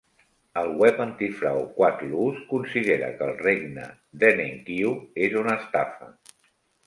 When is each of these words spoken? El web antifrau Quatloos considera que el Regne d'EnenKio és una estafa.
El 0.59 0.69
web 0.83 1.01
antifrau 1.03 1.59
Quatloos 1.75 2.39
considera 2.53 3.11
que 3.19 3.27
el 3.27 3.37
Regne 3.43 3.85
d'EnenKio 4.23 4.95
és 5.27 5.39
una 5.45 5.55
estafa. 5.61 6.09